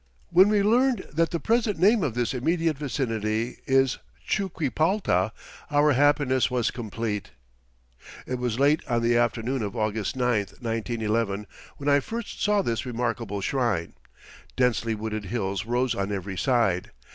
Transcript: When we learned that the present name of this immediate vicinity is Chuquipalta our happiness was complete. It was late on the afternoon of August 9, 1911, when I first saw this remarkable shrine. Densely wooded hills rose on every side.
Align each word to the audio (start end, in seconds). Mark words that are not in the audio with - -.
When 0.29 0.49
we 0.49 0.63
learned 0.63 1.07
that 1.13 1.29
the 1.29 1.39
present 1.39 1.77
name 1.77 2.01
of 2.01 2.15
this 2.15 2.33
immediate 2.33 2.75
vicinity 2.75 3.59
is 3.67 3.99
Chuquipalta 4.27 5.31
our 5.69 5.91
happiness 5.91 6.49
was 6.49 6.71
complete. 6.71 7.29
It 8.25 8.39
was 8.39 8.59
late 8.59 8.81
on 8.87 9.03
the 9.03 9.15
afternoon 9.15 9.61
of 9.61 9.75
August 9.77 10.15
9, 10.15 10.27
1911, 10.59 11.45
when 11.77 11.87
I 11.87 11.99
first 11.99 12.41
saw 12.41 12.63
this 12.63 12.83
remarkable 12.83 13.41
shrine. 13.41 13.93
Densely 14.55 14.95
wooded 14.95 15.25
hills 15.25 15.67
rose 15.67 15.93
on 15.93 16.11
every 16.11 16.35
side. 16.35 16.89